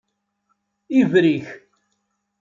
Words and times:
Ibrik. 0.99 1.45